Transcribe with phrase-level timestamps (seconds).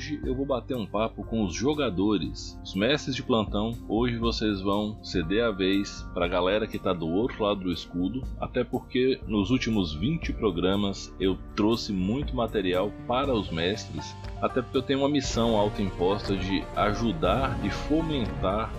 [0.00, 3.76] Hoje eu vou bater um papo com os jogadores, os mestres de plantão.
[3.86, 7.70] Hoje vocês vão ceder a vez para a galera que está do outro lado do
[7.70, 14.62] escudo, até porque nos últimos 20 programas eu trouxe muito material para os mestres, até
[14.62, 18.72] porque eu tenho uma missão autoimposta de ajudar e fomentar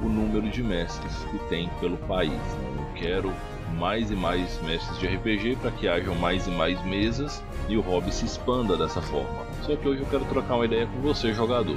[0.00, 2.30] o número de mestres que tem pelo país.
[2.30, 3.32] Eu quero
[3.76, 7.80] mais e mais mestres de RPG para que hajam mais e mais mesas e o
[7.80, 9.46] hobby se expanda dessa forma.
[9.62, 11.76] Só que hoje eu quero trocar uma ideia com você, jogador.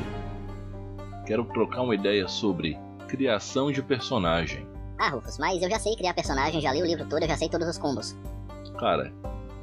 [1.25, 2.77] Quero trocar uma ideia sobre
[3.07, 4.65] criação de personagem.
[4.97, 7.35] Ah, Rufus, mas eu já sei criar personagem, já li o livro todo, eu já
[7.35, 8.15] sei todos os combos.
[8.79, 9.11] Cara,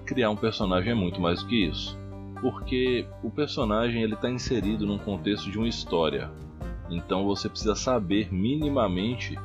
[0.05, 1.99] criar um personagem é muito mais do que isso.
[2.41, 6.31] Porque o personagem ele está inserido num contexto de uma história.
[6.91, 9.39] Então você precisa saber minimamente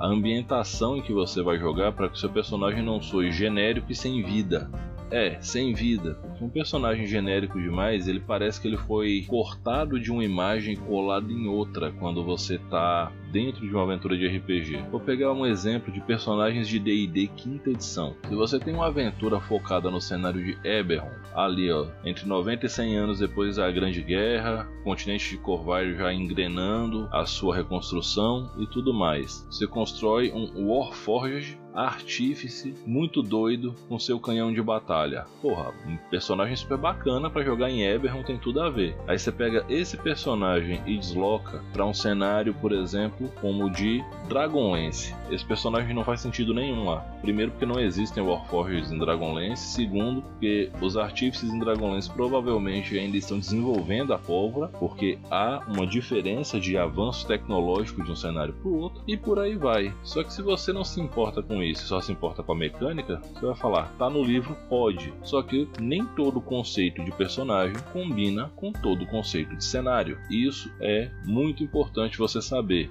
[0.00, 3.94] a ambientação em que você vai jogar para que seu personagem não soe genérico e
[3.94, 4.70] sem vida.
[5.10, 6.18] É, sem vida.
[6.40, 11.30] Um personagem genérico demais, ele parece que ele foi cortado de uma imagem e colado
[11.30, 14.84] em outra quando você tá dentro de uma aventura de RPG.
[14.90, 18.16] Vou pegar um exemplo de personagens de D&D quinta edição.
[18.28, 22.68] Se você tem uma aventura focada no cenário de Eberron, ali ó, entre 90 e
[22.68, 28.50] 100 anos depois da Grande Guerra, o continente de Corvair já engrenando a sua reconstrução
[28.58, 29.46] e tudo mais.
[29.50, 35.26] Você constrói um Warforged artífice muito doido com seu canhão de batalha.
[35.40, 38.96] Porra, um personagem super bacana para jogar em Eberron tem tudo a ver.
[39.06, 44.02] Aí você pega esse personagem e desloca para um cenário, por exemplo, como o de
[44.28, 45.14] Dragonlance.
[45.30, 47.00] Esse personagem não faz sentido nenhum lá.
[47.20, 49.74] Primeiro, porque não existem Warforges em Dragonlance.
[49.74, 55.86] Segundo, porque os artífices em Dragonlance provavelmente ainda estão desenvolvendo a pólvora, porque há uma
[55.86, 59.94] diferença de avanço tecnológico de um cenário para o outro, e por aí vai.
[60.02, 63.20] Só que se você não se importa com isso, só se importa com a mecânica,
[63.34, 65.12] você vai falar, tá no livro, pode.
[65.22, 70.18] Só que nem todo conceito de personagem combina com todo conceito de cenário.
[70.30, 72.90] Isso é muito importante você saber.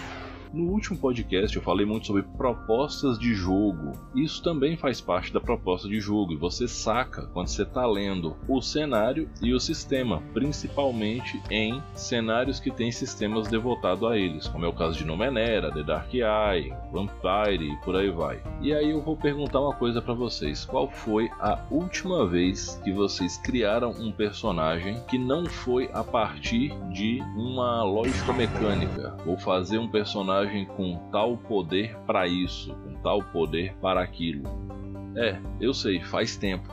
[0.53, 3.93] No último podcast eu falei muito sobre propostas de jogo.
[4.13, 8.35] Isso também faz parte da proposta de jogo e você saca quando você está lendo
[8.49, 14.65] o cenário e o sistema, principalmente em cenários que têm sistemas devotados a eles, como
[14.65, 18.43] é o caso de Numenera, The Dark Eye, Vampire e por aí vai.
[18.61, 22.91] E aí eu vou perguntar uma coisa para vocês: qual foi a última vez que
[22.91, 29.15] vocês criaram um personagem que não foi a partir de uma lógica mecânica?
[29.25, 34.43] Vou fazer um personagem personagem com tal poder para isso, com tal poder para aquilo.
[35.15, 36.67] É, eu sei, faz tempo.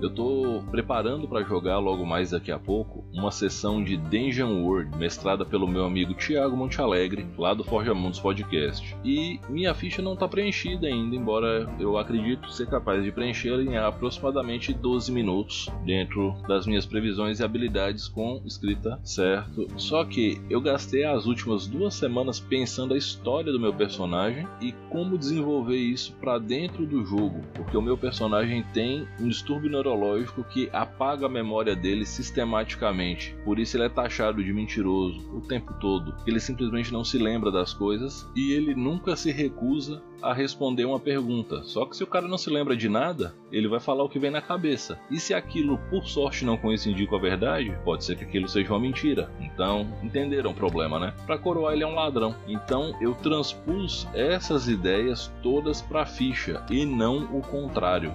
[0.00, 4.96] Eu tô preparando para jogar logo mais daqui a pouco uma sessão de Dungeon World
[4.98, 8.96] mestrada pelo meu amigo Thiago Montealegre, lá do Forja Mundos Podcast.
[9.04, 13.76] E minha ficha não tá preenchida ainda, embora eu acredito ser capaz de preenchê-la em
[13.76, 19.66] aproximadamente 12 minutos, dentro das minhas previsões e habilidades com escrita certo.
[19.76, 24.72] Só que eu gastei as últimas duas semanas pensando a história do meu personagem e
[24.90, 30.42] como desenvolver isso para dentro do jogo, porque o meu personagem tem um distúrbio neurológico
[30.42, 33.36] que apaga a memória dele sistematicamente.
[33.44, 36.14] Por isso ele é taxado de mentiroso o tempo todo.
[36.26, 40.98] Ele simplesmente não se lembra das coisas e ele nunca se recusa a responder uma
[40.98, 41.62] pergunta.
[41.64, 44.18] Só que se o cara não se lembra de nada, ele vai falar o que
[44.18, 44.98] vem na cabeça.
[45.10, 48.72] E se aquilo por sorte não coincidir com a verdade, pode ser que aquilo seja
[48.72, 49.30] uma mentira.
[49.38, 51.12] Então, entenderam o problema, né?
[51.26, 52.34] Para coroar ele é um ladrão.
[52.48, 58.10] Então, eu transpus essas ideias todas para ficha e não o contrário.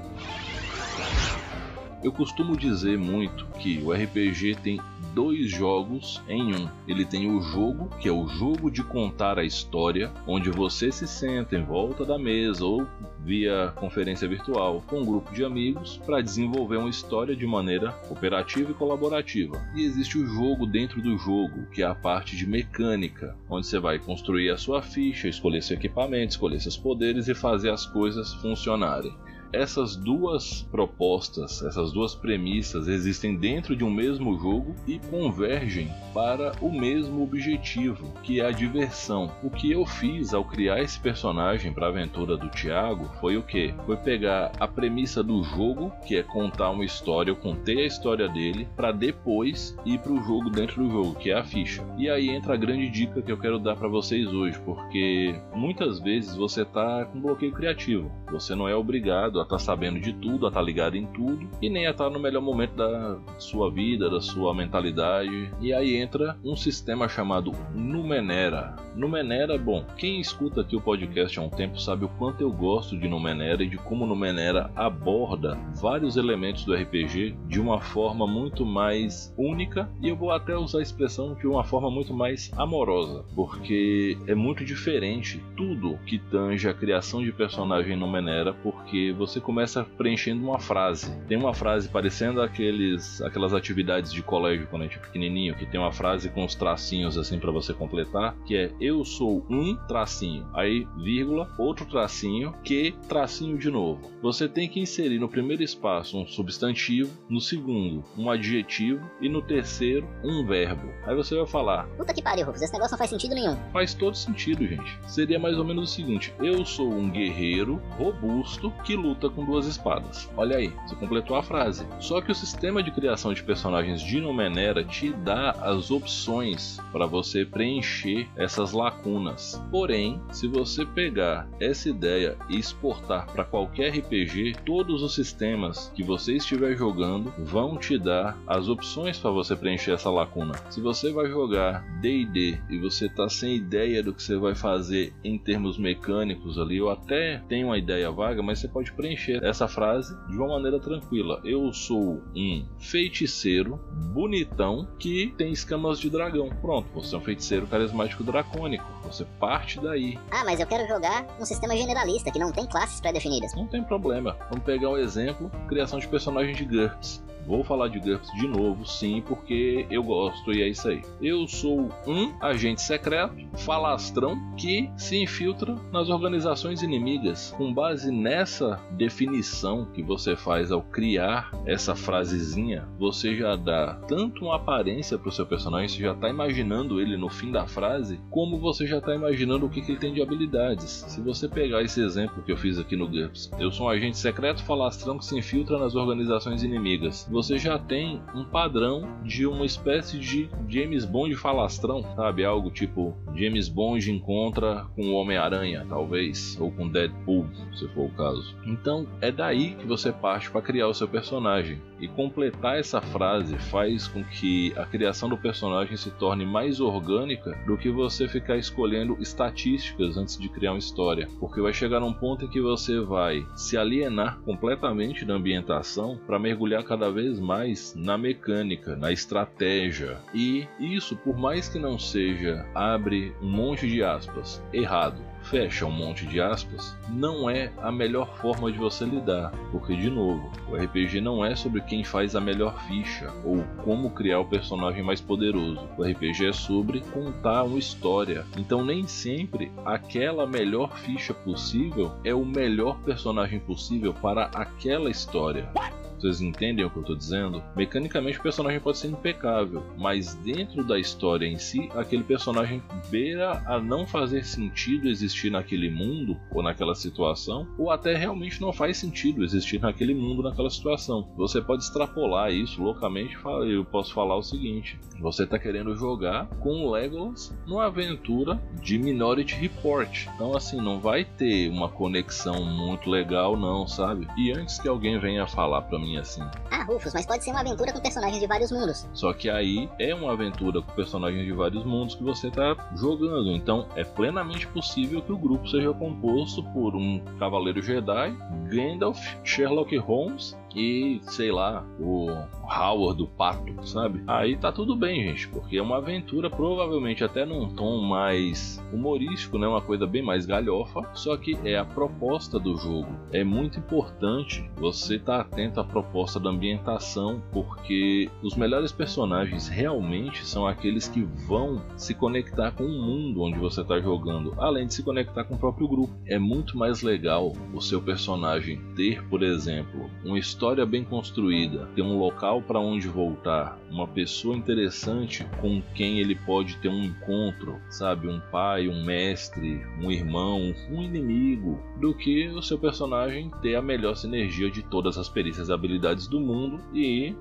[2.02, 4.80] Eu costumo dizer muito que o RPG tem
[5.14, 6.70] dois jogos em um.
[6.88, 11.06] Ele tem o jogo, que é o jogo de contar a história, onde você se
[11.06, 12.88] senta em volta da mesa ou
[13.20, 18.72] via conferência virtual com um grupo de amigos para desenvolver uma história de maneira cooperativa
[18.72, 19.62] e colaborativa.
[19.76, 23.78] E existe o jogo dentro do jogo, que é a parte de mecânica, onde você
[23.78, 28.34] vai construir a sua ficha, escolher seu equipamento, escolher seus poderes e fazer as coisas
[28.36, 29.14] funcionarem
[29.52, 36.54] essas duas propostas, essas duas premissas existem dentro de um mesmo jogo e convergem para
[36.62, 39.32] o mesmo objetivo, que é a diversão.
[39.44, 43.44] O que eu fiz ao criar esse personagem para a aventura do Thiago foi o
[43.44, 43.74] que?
[43.86, 48.28] Foi pegar a premissa do jogo, que é contar uma história, eu contei a história
[48.28, 51.84] dele, para depois ir para o jogo dentro do jogo, que é a ficha.
[51.98, 56.00] E aí entra a grande dica que eu quero dar para vocês hoje, porque muitas
[56.00, 60.14] vezes você tá com bloqueio criativo, você não é obrigado a estar tá sabendo de
[60.14, 62.76] tudo, a estar tá ligado em tudo, e nem a estar tá no melhor momento
[62.76, 65.52] da sua vida, da sua mentalidade.
[65.62, 68.76] E aí entra um sistema chamado Numenera.
[68.96, 72.98] Numenera, bom, quem escuta aqui o podcast há um tempo sabe o quanto eu gosto
[72.98, 78.66] de Numenera e de como Numenera aborda vários elementos do RPG de uma forma muito
[78.66, 83.24] mais única e eu vou até usar a expressão de uma forma muito mais amorosa,
[83.36, 89.29] porque é muito diferente tudo que tange a criação de personagem no Menera, porque você
[89.38, 91.14] começa preenchendo uma frase.
[91.28, 95.66] Tem uma frase parecendo aqueles aquelas atividades de colégio quando a gente é pequenininho, que
[95.66, 99.76] tem uma frase com os tracinhos assim para você completar, que é eu sou um
[99.88, 104.10] tracinho, aí vírgula, outro tracinho, que tracinho de novo.
[104.22, 109.42] Você tem que inserir no primeiro espaço um substantivo, no segundo um adjetivo e no
[109.42, 110.90] terceiro um verbo.
[111.06, 113.58] Aí você vai falar: Puta que pariu, Rufus, esse negócio não faz sentido nenhum.
[113.74, 114.98] Faz todo sentido, gente.
[115.08, 119.66] Seria mais ou menos o seguinte: Eu sou um guerreiro robusto que luta com duas
[119.66, 120.30] espadas.
[120.38, 121.88] Olha aí, você completou a frase.
[122.00, 127.08] Só que o sistema de criação de personagens de Numenera te dá as opções para
[127.08, 129.60] você preencher essas lacunas.
[129.72, 136.04] Porém, se você pegar essa ideia e exportar para qualquer RPG, todos os sistemas que
[136.04, 140.54] você estiver jogando vão te dar as opções para você preencher essa lacuna.
[140.70, 145.14] Se você vai jogar D&D e você está sem ideia do que você vai fazer
[145.24, 149.09] em termos mecânicos ali, eu até tenho uma ideia vaga, mas você pode preencher
[149.44, 151.40] essa frase de uma maneira tranquila.
[151.44, 153.80] Eu sou um feiticeiro
[154.14, 156.50] bonitão que tem escamas de dragão.
[156.62, 158.86] Pronto, você é um feiticeiro carismático dracônico.
[159.04, 160.18] Você parte daí.
[160.32, 163.54] Ah, mas eu quero jogar um sistema generalista que não tem classes pré-definidas.
[163.56, 164.36] Não tem problema.
[164.50, 167.24] Vamos pegar um exemplo: criação de personagem de GURPS.
[167.50, 171.02] Vou falar de GURPS de novo, sim, porque eu gosto e é isso aí.
[171.20, 177.52] Eu sou um agente secreto, falastrão, que se infiltra nas organizações inimigas.
[177.58, 184.46] Com base nessa definição que você faz ao criar essa frasezinha, você já dá tanto
[184.46, 188.22] uma aparência para o seu personagem, você já está imaginando ele no fim da frase,
[188.30, 191.04] como você já está imaginando o que, que ele tem de habilidades.
[191.08, 194.20] Se você pegar esse exemplo que eu fiz aqui no GURPS, eu sou um agente
[194.20, 199.66] secreto falastrão que se infiltra nas organizações inimigas você já tem um padrão de uma
[199.66, 202.44] espécie de James Bond falastrão, sabe?
[202.44, 207.48] Algo tipo James Bond encontra com o Homem-Aranha, talvez, ou com Deadpool,
[207.78, 208.54] se for o caso.
[208.66, 211.82] Então é daí que você parte para criar o seu personagem.
[212.02, 217.58] E completar essa frase faz com que a criação do personagem se torne mais orgânica
[217.68, 221.28] do que você ficar escolhendo estatísticas antes de criar uma história.
[221.40, 226.40] Porque vai chegar um ponto em que você vai se alienar completamente da ambientação para
[226.40, 230.18] mergulhar cada vez mais na mecânica, na estratégia.
[230.34, 235.92] E isso, por mais que não seja abre um monte de aspas errado, fecha um
[235.92, 240.76] monte de aspas, não é a melhor forma de você lidar, porque de novo, o
[240.76, 245.22] RPG não é sobre quem faz a melhor ficha ou como criar o personagem mais
[245.22, 245.88] poderoso.
[245.98, 248.46] O RPG é sobre contar uma história.
[248.58, 255.70] Então nem sempre aquela melhor ficha possível é o melhor personagem possível para aquela história.
[256.20, 257.64] Vocês entendem o que eu estou dizendo?
[257.76, 263.64] Mecanicamente o personagem pode ser impecável, mas dentro da história em si, aquele personagem beira
[263.66, 268.98] a não fazer sentido existir naquele mundo ou naquela situação, ou até realmente não faz
[268.98, 271.30] sentido existir naquele mundo, naquela situação.
[271.38, 273.38] Você pode extrapolar isso loucamente.
[273.66, 278.98] Eu posso falar o seguinte: você está querendo jogar com o Legolas numa aventura de
[278.98, 280.28] Minority Report.
[280.36, 284.28] Então, assim, não vai ter uma conexão muito legal, não, sabe?
[284.38, 286.44] E antes que alguém venha falar para mim assim.
[286.72, 289.08] Ah, Rufus, mas pode ser uma aventura com personagens de vários mundos.
[289.14, 293.52] Só que aí é uma aventura com personagens de vários mundos que você está jogando.
[293.52, 298.36] Então é plenamente possível que o grupo seja composto por um Cavaleiro Jedi,
[298.70, 302.28] Gandalf, Sherlock Holmes e, sei lá, o
[302.64, 304.24] Howard do Pato, sabe?
[304.28, 309.58] Aí tá tudo bem, gente, porque é uma aventura provavelmente até num tom mais humorístico,
[309.58, 309.68] né?
[309.68, 313.10] Uma coisa bem mais galhofa, só que é a proposta do jogo.
[313.32, 319.68] É muito importante você estar tá atento à proposta da ambientação, porque os melhores personagens
[319.68, 324.88] realmente são aqueles que vão se conectar com o mundo onde você está jogando, além
[324.88, 326.14] de se conectar com o próprio grupo.
[326.26, 328.59] É muito mais legal o seu personagem
[328.96, 334.56] ter, por exemplo, um história bem construída, ter um local para onde voltar, uma pessoa
[334.56, 338.28] interessante com quem ele pode ter um encontro, sabe?
[338.28, 343.82] Um pai, um mestre, um irmão, um inimigo, do que o seu personagem ter a
[343.82, 347.36] melhor sinergia de todas as perícias e habilidades do mundo e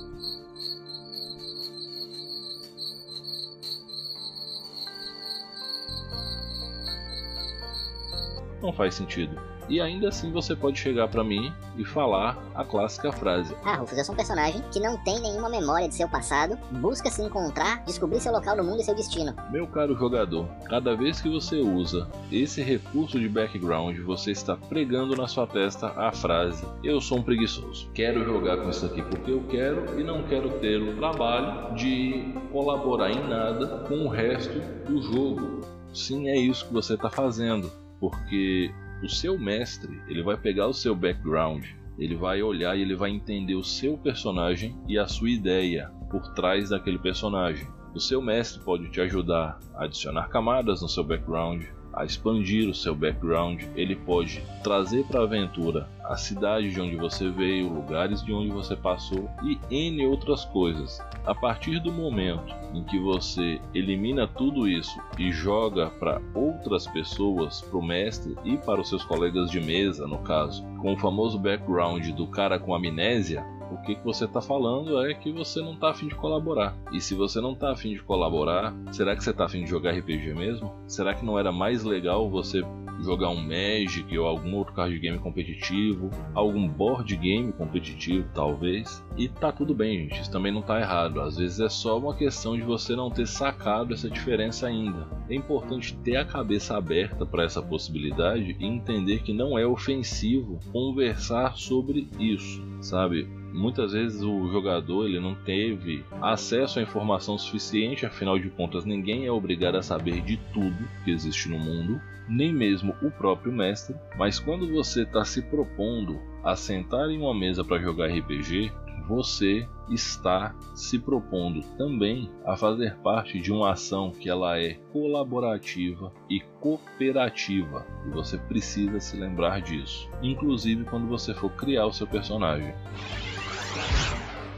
[8.61, 9.41] Não faz sentido.
[9.69, 13.99] E ainda assim você pode chegar para mim e falar a clássica frase: Ah, Rufus,
[13.99, 17.85] eu sou um personagem que não tem nenhuma memória de seu passado, busca se encontrar,
[17.85, 19.35] descobrir seu local no mundo e seu destino.
[19.51, 25.15] Meu caro jogador, cada vez que você usa esse recurso de background, você está pregando
[25.15, 27.91] na sua testa a frase: Eu sou um preguiçoso.
[27.93, 32.35] Quero jogar com isso aqui porque eu quero e não quero ter o trabalho de
[32.51, 35.61] colaborar em nada com o resto do jogo.
[35.93, 38.73] Sim, é isso que você está fazendo, porque
[39.03, 41.65] o seu mestre ele vai pegar o seu background,
[41.99, 46.33] ele vai olhar e ele vai entender o seu personagem e a sua ideia por
[46.35, 47.67] trás daquele personagem.
[47.95, 52.75] O seu mestre pode te ajudar a adicionar camadas no seu background, a expandir o
[52.75, 58.23] seu background, ele pode trazer para a aventura a cidade de onde você veio, lugares
[58.25, 60.99] de onde você passou e N outras coisas.
[61.27, 67.61] A partir do momento em que você elimina tudo isso e joga para outras pessoas,
[67.61, 71.39] para o mestre e para os seus colegas de mesa, no caso, com o famoso
[71.39, 75.75] background do cara com amnésia, o que, que você está falando é que você não
[75.75, 76.77] está afim de colaborar.
[76.93, 79.93] E se você não está afim de colaborar, será que você está afim de jogar
[79.93, 80.73] RPG mesmo?
[80.87, 82.63] Será que não era mais legal você
[83.01, 89.05] jogar um Magic ou algum outro card game competitivo, algum board game competitivo, talvez?
[89.17, 91.21] E tá tudo bem, gente, isso também não tá errado.
[91.21, 95.07] Às vezes é só uma questão de você não ter sacado essa diferença ainda.
[95.29, 100.59] É importante ter a cabeça aberta para essa possibilidade e entender que não é ofensivo
[100.73, 103.29] conversar sobre isso, sabe?
[103.53, 109.27] muitas vezes o jogador ele não teve acesso à informação suficiente, afinal de contas ninguém
[109.27, 113.97] é obrigado a saber de tudo que existe no mundo, nem mesmo o próprio mestre.
[114.17, 118.71] Mas quando você está se propondo a sentar em uma mesa para jogar RPG,
[119.09, 126.13] você está se propondo também a fazer parte de uma ação que ela é colaborativa
[126.29, 132.07] e cooperativa e você precisa se lembrar disso, inclusive quando você for criar o seu
[132.07, 132.75] personagem.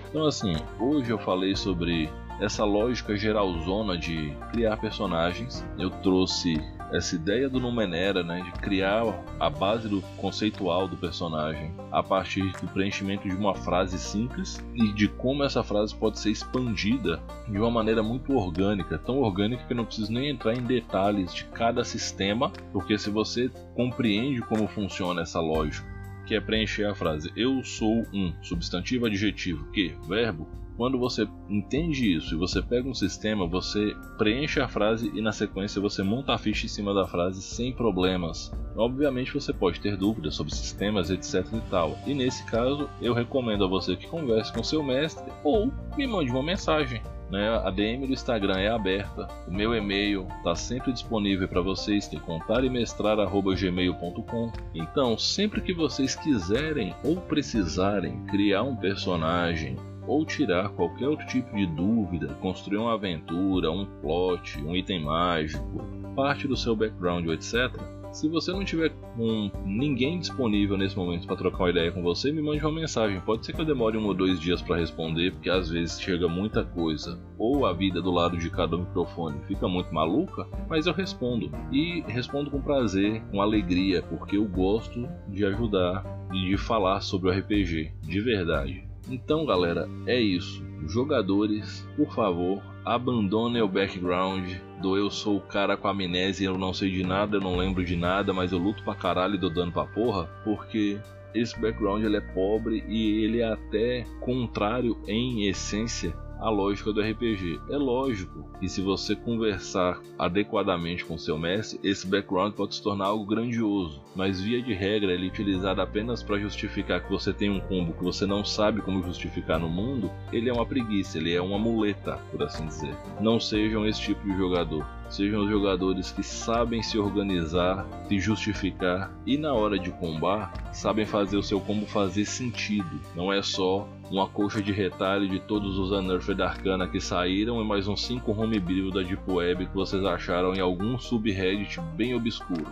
[0.09, 5.65] Então assim, hoje eu falei sobre essa lógica geralzona de criar personagens.
[5.79, 6.61] Eu trouxe
[6.93, 9.03] essa ideia do Numenera, né, de criar
[9.39, 14.93] a base do conceitual do personagem a partir do preenchimento de uma frase simples e
[14.93, 19.73] de como essa frase pode ser expandida de uma maneira muito orgânica, tão orgânica que
[19.73, 24.67] eu não preciso nem entrar em detalhes de cada sistema, porque se você compreende como
[24.67, 25.89] funciona essa lógica
[26.27, 30.47] que é preencher a frase eu sou um substantivo adjetivo que verbo
[30.81, 35.31] quando você entende isso e você pega um sistema, você preenche a frase e na
[35.31, 38.51] sequência você monta a ficha em cima da frase sem problemas.
[38.75, 41.99] Obviamente você pode ter dúvidas sobre sistemas, etc e tal.
[42.07, 46.31] E nesse caso, eu recomendo a você que converse com seu mestre ou me mande
[46.31, 47.03] uma mensagem.
[47.31, 47.47] Né?
[47.63, 52.17] A DM do Instagram é aberta, o meu e-mail está sempre disponível para vocês, que
[52.17, 54.51] é contarimestrar@gmail.com.
[54.75, 59.77] Então, sempre que vocês quiserem ou precisarem criar um personagem
[60.11, 65.87] ou tirar qualquer outro tipo de dúvida, construir uma aventura, um plot, um item mágico,
[66.17, 67.71] parte do seu background, etc.
[68.11, 72.33] Se você não tiver com ninguém disponível nesse momento para trocar uma ideia com você,
[72.33, 73.21] me mande uma mensagem.
[73.21, 76.27] Pode ser que eu demore um ou dois dias para responder, porque às vezes chega
[76.27, 80.93] muita coisa, ou a vida do lado de cada microfone fica muito maluca, mas eu
[80.93, 81.53] respondo.
[81.71, 87.31] E respondo com prazer, com alegria, porque eu gosto de ajudar e de falar sobre
[87.31, 88.90] o RPG, de verdade.
[89.11, 90.65] Então, galera, é isso.
[90.87, 94.49] Jogadores, por favor, abandonem o background
[94.81, 97.85] do eu sou o cara com amnésia, eu não sei de nada, eu não lembro
[97.85, 100.99] de nada, mas eu luto pra caralho e dou dano pra porra, porque
[101.35, 107.01] esse background ele é pobre e ele é até contrário em essência a lógica do
[107.01, 107.61] RPG.
[107.69, 113.07] É lógico que se você conversar adequadamente com seu mestre, esse background pode se tornar
[113.07, 117.51] algo grandioso, mas via de regra ele é utilizado apenas para justificar que você tem
[117.51, 121.35] um combo que você não sabe como justificar no mundo, ele é uma preguiça, ele
[121.35, 122.97] é uma muleta, por assim dizer.
[123.21, 124.87] Não sejam esse tipo de jogador.
[125.11, 131.05] Sejam os jogadores que sabem se organizar, se justificar e na hora de combar, sabem
[131.05, 133.01] fazer o seu combo fazer sentido.
[133.17, 137.65] Não é só uma coxa de retalho de todos os Unearthed Arcana que saíram e
[137.67, 142.67] mais uns 5 homebrew da Deep Web que vocês acharam em algum subreddit bem obscuro.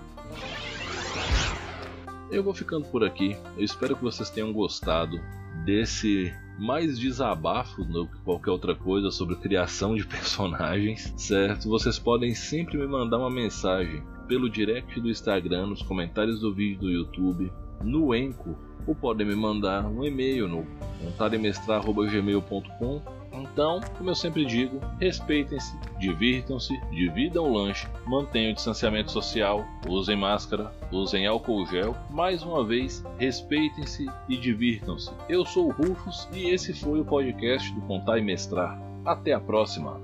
[2.30, 5.20] Eu vou ficando por aqui, eu espero que vocês tenham gostado
[5.64, 11.68] desse mais desabafo do que qualquer outra coisa sobre criação de personagens, certo?
[11.68, 16.80] Vocês podem sempre me mandar uma mensagem pelo direct do Instagram, nos comentários do vídeo
[16.80, 17.50] do YouTube,
[17.82, 18.54] no Enco
[18.86, 20.66] ou podem me mandar um e-mail no
[21.02, 29.64] vontademestrar.gmail.com então, como eu sempre digo, respeitem-se, divirtam-se, dividam o lanche, mantenham o distanciamento social,
[29.86, 31.96] usem máscara, usem álcool gel.
[32.10, 35.10] Mais uma vez, respeitem-se e divirtam-se.
[35.28, 38.80] Eu sou o Rufus e esse foi o podcast do Contar e Mestrar.
[39.04, 40.00] Até a próxima!